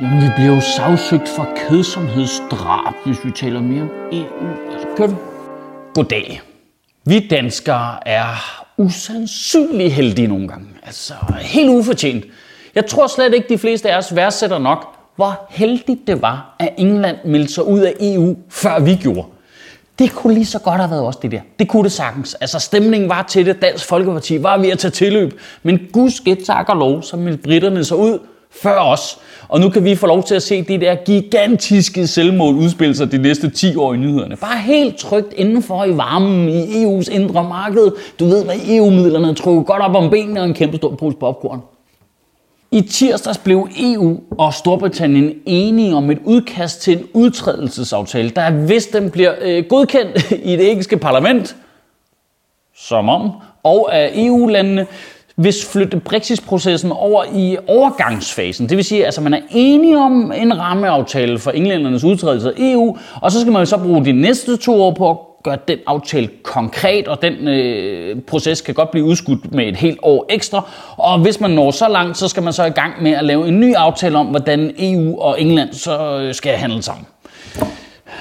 [0.00, 4.48] Jamen, vi bliver jo sagsøgt for kedsomhedsdrab, hvis vi taler mere om EU.
[4.72, 5.14] Altså, kører vi?
[5.94, 6.40] Goddag.
[7.04, 8.26] Vi danskere er
[8.76, 10.66] usandsynligt heldige nogle gange.
[10.82, 12.24] Altså, helt ufortjent.
[12.74, 16.74] Jeg tror slet ikke, de fleste af os værdsætter nok, hvor heldigt det var, at
[16.78, 19.24] England meldte sig ud af EU, før vi gjorde.
[19.98, 21.40] Det kunne lige så godt have været også det der.
[21.58, 22.34] Det kunne det sagtens.
[22.34, 23.62] Altså stemningen var til det.
[23.62, 25.40] Dansk Folkeparti var ved at tage tilløb.
[25.62, 28.18] Men gudske tak og lov, så meldte britterne sig ud
[28.62, 29.18] før os.
[29.48, 33.12] Og nu kan vi få lov til at se det der gigantiske selvmål udspille sig
[33.12, 34.36] de næste 10 år i nyhederne.
[34.36, 37.90] Bare helt trygt indenfor i varmen i EU's indre marked.
[38.18, 41.16] Du ved, hvad EU-midlerne er trukket godt op om benene og en kæmpe stor pose
[41.16, 41.60] popcorn.
[42.70, 48.86] I tirsdags blev EU og Storbritannien enige om et udkast til en udtrædelsesaftale, der hvis
[48.86, 51.56] den bliver øh, godkendt i det engelske parlament,
[52.76, 53.30] som om,
[53.62, 54.86] og af EU-landene,
[55.34, 58.68] hvis flytte Brexit-processen over i overgangsfasen.
[58.68, 62.54] Det vil sige, at altså, man er enige om en rammeaftale for englændernes udtrædelse af
[62.58, 65.58] EU, og så skal man jo så bruge de næste to år på at gøre
[65.68, 70.26] den aftale konkret, og den øh, proces kan godt blive udskudt med et helt år
[70.30, 70.68] ekstra.
[70.96, 73.48] Og hvis man når så langt, så skal man så i gang med at lave
[73.48, 77.06] en ny aftale om, hvordan EU og England så øh, skal handle sammen.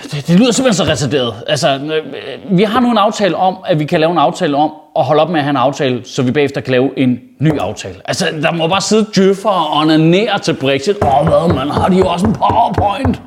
[0.04, 1.34] Det, det lyder simpelthen så retarderet.
[1.48, 4.72] Altså, øh, vi har nu en aftale om, at vi kan lave en aftale om
[4.96, 7.60] at holde op med at have en aftale, så vi bagefter kan lave en ny
[7.60, 7.96] aftale.
[8.06, 10.96] Altså, der må bare sidde djøffer og onanere til Brexit.
[11.02, 13.22] Åh, oh, hvad, man har de jo også en powerpoint.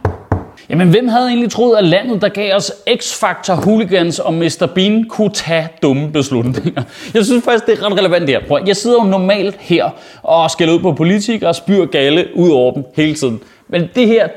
[0.70, 4.69] Jamen, hvem havde egentlig troet, at landet, der gav os X-Factor hooligans og Mr.
[4.75, 6.83] Bean, kunne tage dumme beslutninger?
[7.14, 8.41] Jeg synes faktisk, det er ret relevant her.
[8.48, 9.91] Prøv, jeg sidder jo normalt her
[10.23, 13.41] og skælder ud på politikere og spyr gale ud over dem hele tiden.
[13.69, 14.28] Men det her,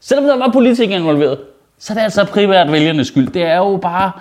[0.00, 1.38] selvom der var politikere involveret,
[1.78, 3.28] så er det altså primært vælgernes skyld.
[3.28, 4.12] Det er jo bare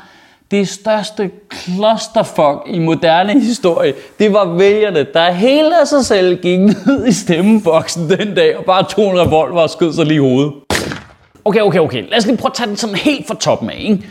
[0.51, 3.93] det største clusterfuck i moderne historie.
[4.19, 8.65] Det var vælgerne, der hele af sig selv gik ned i stemmeboksen den dag og
[8.65, 10.53] bare tog en revolver og skød sig lige i hovedet.
[11.45, 12.03] Okay, okay, okay.
[12.09, 13.77] Lad os lige prøve at tage den sådan helt fra toppen af.
[13.79, 14.03] Ikke?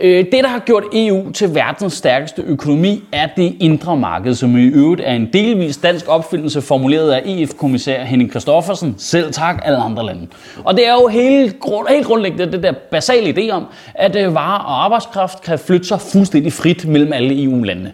[0.00, 4.56] Øh, det, der har gjort EU til verdens stærkeste økonomi, er det indre marked, som
[4.56, 8.94] i øvrigt er en delvis dansk opfindelse formuleret af EF-kommissær Henning Kristoffersen.
[8.98, 10.26] Selv tak, alle andre lande.
[10.64, 13.64] Og det er jo helt, grund, helt grundlæggende det der basale idé om,
[13.94, 17.92] at øh, varer og arbejdskraft kan flytte sig fuldstændig frit mellem alle EU-landene.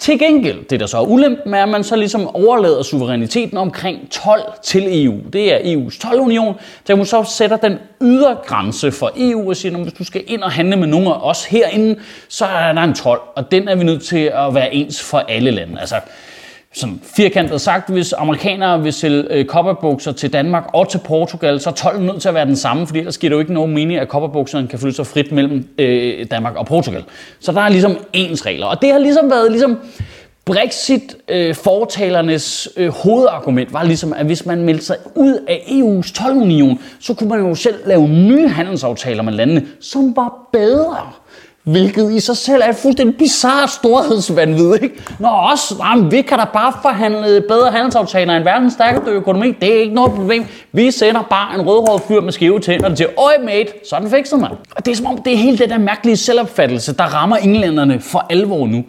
[0.00, 4.10] Til gengæld, det der så er ulempen, er, at man så ligesom overlader suveræniteten omkring
[4.10, 5.14] 12 til EU.
[5.32, 6.54] Det er EU's 12-union,
[6.86, 10.24] der man så sætter den ydre grænse for EU og siger, at hvis du skal
[10.26, 13.68] ind og handle med nogen af os herinde, så er der en 12, og den
[13.68, 15.80] er vi nødt til at være ens for alle lande.
[15.80, 15.96] Altså,
[16.74, 21.70] sådan firkantet sagt, hvis amerikanere vil sælge øh, kopperbukser til Danmark og til Portugal, så
[21.70, 23.74] er tolden nødt til at være den samme, fordi ellers giver det jo ikke nogen
[23.74, 27.04] mening, at kopperbukserne kan flytte sig frit mellem øh, Danmark og Portugal.
[27.40, 28.66] Så der er ligesom ens regler.
[28.66, 29.78] Og det har ligesom været ligesom
[30.44, 36.80] Brexit-fortalernes øh, øh, hovedargument var ligesom, at hvis man meldte sig ud af EU's tolvunion,
[37.00, 41.12] så kunne man jo selv lave nye handelsaftaler med landene, som var bedre.
[41.70, 45.02] Hvilket i sig selv er et fuldstændig bizarre storhedsvandvid, ikke?
[45.18, 49.52] Nå, også, jamen, vi kan da bare forhandle bedre handelsaftaler end verdens stærkeste økonomi.
[49.60, 50.44] Det er ikke noget problem.
[50.72, 54.50] Vi sender bare en rødhåret fyr med skæve tænder til, øj mate, sådan fikset man.
[54.76, 58.00] Og det er som om, det er hele den der mærkelige selvopfattelse, der rammer englænderne
[58.00, 58.84] for alvor nu.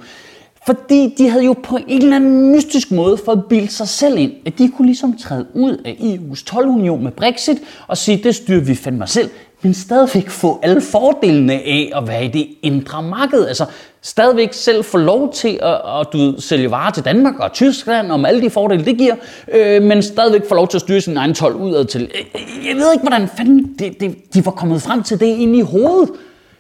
[0.66, 4.32] Fordi de havde jo på en eller anden mystisk måde fået bildt sig selv ind,
[4.46, 8.62] at de kunne ligesom træde ud af EU's 12-union med Brexit og sige, det styrer
[8.62, 9.30] vi fandme selv
[9.62, 13.48] men stadigvæk få alle fordelene af at være i det indre marked.
[13.48, 13.66] Altså
[14.02, 18.12] stadigvæk selv få lov til at, at du ved, sælge varer til Danmark og Tyskland
[18.12, 19.16] om alle de fordele, det giver,
[19.54, 22.02] øh, men stadigvæk få lov til at styre sin egen 12 udad til.
[22.02, 25.26] Øh, øh, jeg ved ikke, hvordan fanden de, de, de var kommet frem til det
[25.26, 26.10] ind i hovedet.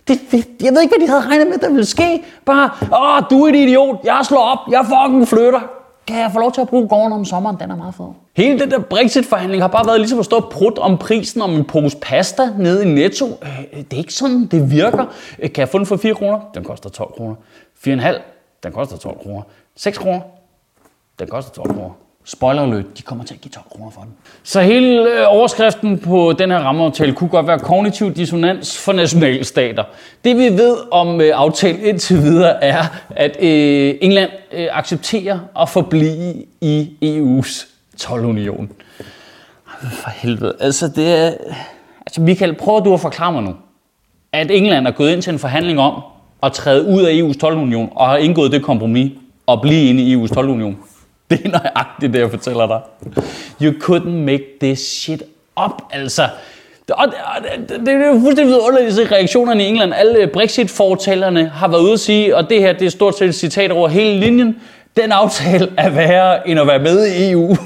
[0.08, 2.24] Det, det, jeg ved ikke, hvad de havde regnet med, der ville ske.
[2.46, 6.40] Bare, åh, du er et idiot, jeg slår op, jeg fucking flytter kan jeg få
[6.40, 7.58] lov til at bruge gården om sommeren?
[7.60, 8.06] Den er meget fed.
[8.36, 11.66] Hele den der Brexit-forhandling har bare været ligesom at stå prut om prisen om en
[11.66, 13.26] pose pasta nede i Netto.
[13.26, 15.06] Øh, øh, det er ikke sådan, det virker.
[15.40, 16.40] Øh, kan jeg få den for 4 kroner?
[16.54, 17.36] Den koster 12 kroner.
[17.88, 18.22] 4,5?
[18.64, 19.42] Den koster 12 kroner.
[19.76, 20.22] 6 kroner?
[21.20, 21.94] Den koster 12 kroner.
[22.26, 24.12] Spoiler alert, de kommer til at give 12 kroner for den.
[24.44, 29.84] Så hele øh, overskriften på den her rammeaftale kunne godt være kognitiv dissonans for nationalstater.
[30.24, 36.34] Det vi ved om øh, aftalen indtil videre er, at øh, England accepterer at forblive
[36.62, 37.68] i EU's
[38.02, 38.72] 12-union.
[39.92, 40.56] For helvede.
[40.60, 41.34] Altså det er...
[42.06, 43.56] Altså Michael, prøv du at forklare mig nu,
[44.32, 46.02] at England er gået ind til en forhandling om
[46.44, 49.12] at træde ud af EU's 12-union og har indgået det kompromis
[49.48, 50.78] og blive inde i EU's 12-union.
[51.32, 52.80] Det er nøjagtigt det, jeg fortæller dig.
[53.62, 55.24] You couldn't make this shit
[55.66, 56.28] up, altså.
[56.90, 59.94] Og det, det, det er jo fuldstændig vidunderligt at reaktionerne i England.
[59.94, 63.36] Alle Brexit-fortalerne har været ude at sige, og det her det er stort set et
[63.36, 64.56] citat over hele linjen,
[64.98, 67.58] den aftale er værre end at være med i EU.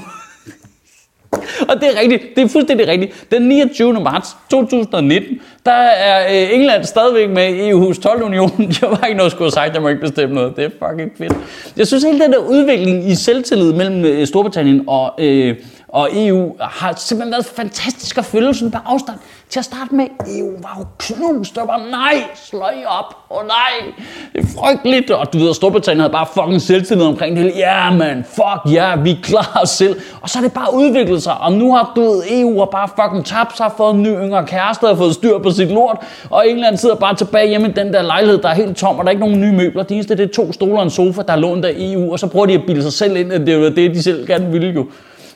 [1.70, 2.22] Og det er rigtigt.
[2.36, 3.26] Det er fuldstændig rigtigt.
[3.30, 3.92] Den 29.
[3.92, 8.50] marts 2019, der er øh, England stadigvæk med i EU's 12-union.
[8.82, 10.56] Jeg var ikke noget skulle have sagt, jeg må ikke bestemme noget.
[10.56, 11.32] Det er fucking fedt.
[11.76, 15.56] Jeg synes, hele den der udvikling i selvtillid mellem øh, Storbritannien og, øh,
[15.88, 19.16] og EU har simpelthen været fantastisk at følge sådan på afstand.
[19.50, 20.06] Til at starte med,
[20.38, 21.54] EU var jo knust.
[21.54, 23.16] der var nej, sløj op.
[23.30, 23.92] og oh, nej,
[24.32, 25.10] det er frygteligt.
[25.10, 27.52] Og du ved, Storbritannien havde bare fucking selvtillid omkring det.
[27.56, 30.00] Ja, man, fuck ja, yeah, vi klarer os selv.
[30.20, 31.38] Og så er det bare udviklet sig.
[31.38, 34.46] Og nu har du ved, EU har bare fucking tabt sig, fået en ny yngre
[34.46, 35.96] kæreste, og fået styr på sit lort.
[36.30, 39.04] Og England sidder bare tilbage hjemme i den der lejlighed, der er helt tom, og
[39.04, 39.82] der er ikke nogen nye møbler.
[39.82, 42.12] Det eneste, det er to stoler og en sofa, der er lånt af EU.
[42.12, 44.26] Og så prøver de at bilde sig selv ind, at det er det, de selv
[44.26, 44.86] gerne vil jo.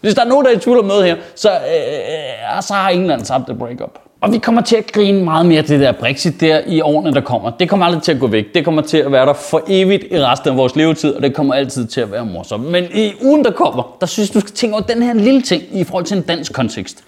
[0.00, 2.62] Hvis der er nogen, der er i tvivl om noget her, så, øh, øh, øh
[2.62, 3.99] så har England tabt det breakup.
[4.20, 7.12] Og vi kommer til at grine meget mere til det der Brexit der i årene,
[7.12, 7.50] der kommer.
[7.50, 8.55] Det kommer aldrig til at gå væk.
[8.55, 11.35] Det kommer til at være der for evigt i resten af vores levetid, og det
[11.35, 12.64] kommer altid til at være morsomt.
[12.64, 15.62] Men i ugen, der kommer, der synes du skal tænke over den her lille ting
[15.73, 17.05] i forhold til en dansk kontekst.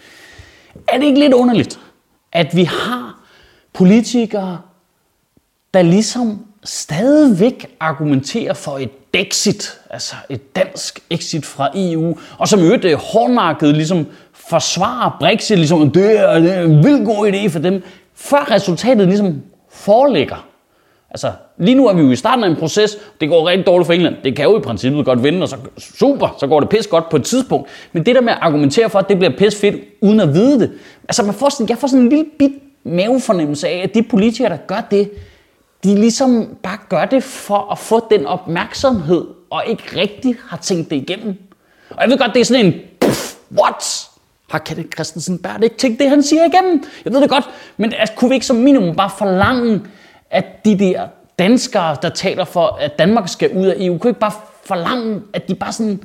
[0.88, 1.78] Er det ikke lidt underligt,
[2.32, 3.18] at vi har
[3.72, 4.58] politikere,
[5.74, 12.60] der ligesom stadigvæk argumenterer for et exit, altså et dansk exit fra EU, og som
[12.60, 17.32] øvrigt det hårdnakket ligesom forsvarer Brexit, ligesom det er, øh, det er en vild god
[17.32, 17.82] idé for dem,
[18.14, 20.46] før resultatet ligesom foreligger.
[21.10, 22.98] Altså, lige nu er vi jo i starten af en proces.
[23.20, 24.14] Det går rigtig dårligt for England.
[24.24, 27.08] Det kan jo i princippet godt vinde, og så super, så går det pis godt
[27.08, 27.68] på et tidspunkt.
[27.92, 30.60] Men det der med at argumentere for, at det bliver pis fedt, uden at vide
[30.60, 30.70] det.
[31.08, 32.52] Altså, man får sådan, jeg får sådan en lille bit
[32.84, 35.10] mavefornemmelse af, at de politikere, der gør det,
[35.84, 40.90] de ligesom bare gør det for at få den opmærksomhed, og ikke rigtig har tænkt
[40.90, 41.36] det igennem.
[41.90, 44.08] Og jeg ved godt, det er sådan en, puff, what?
[44.50, 46.84] Har Kenneth Christensen bare ikke tænkt det, han siger igennem?
[47.04, 49.80] Jeg ved det godt, men altså, kunne vi ikke som minimum bare forlange,
[50.30, 51.06] at de der
[51.38, 54.32] danskere, der taler for, at Danmark skal ud af EU, kunne ikke bare
[54.64, 56.02] forlange, at de bare sådan,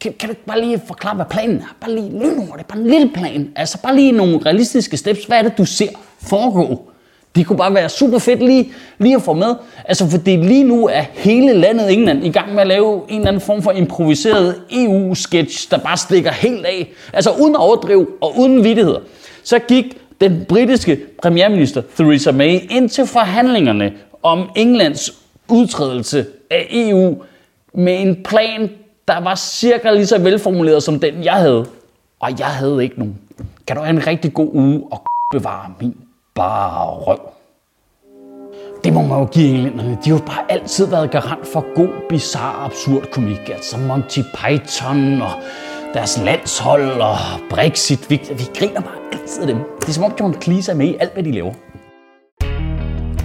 [0.00, 1.76] kan, kan du ikke bare lige forklare, hvad planen er?
[1.80, 3.52] Bare lige lynhurtigt, bare en lille plan.
[3.56, 5.24] Altså bare lige nogle realistiske steps.
[5.24, 5.88] Hvad er det, du ser
[6.20, 6.89] foregå?
[7.36, 9.54] Det kunne bare være super fedt lige, lige at få med.
[9.84, 13.28] Altså fordi lige nu er hele landet England i gang med at lave en eller
[13.28, 16.90] anden form for improviseret EU-sketch, der bare stikker helt af.
[17.12, 19.00] Altså uden overdriv og uden vidtigheder.
[19.42, 19.84] Så gik
[20.20, 23.92] den britiske premierminister Theresa May ind til forhandlingerne
[24.22, 25.10] om Englands
[25.48, 27.22] udtrædelse af EU
[27.74, 28.70] med en plan,
[29.08, 31.66] der var cirka lige så velformuleret som den, jeg havde.
[32.20, 33.18] Og jeg havde ikke nogen.
[33.66, 35.96] Kan du have en rigtig god uge og bevare min
[36.40, 37.20] bare røv.
[38.84, 39.98] Det må man jo give englænderne.
[40.04, 43.48] De har jo bare altid været garant for god, bizarre, absurd komik.
[43.48, 45.30] Altså Monty Python og
[45.94, 47.16] deres landshold og
[47.50, 48.10] Brexit.
[48.10, 49.58] Vi, vi griner bare altid af dem.
[49.80, 51.52] Det er som om John Cleese er med i alt, hvad de laver.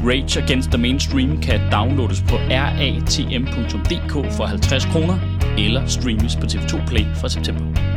[0.10, 5.18] Rage Against the Mainstream kan downloades på ratm.dk for 50 kroner
[5.58, 7.95] eller streames på TV2 Play fra september.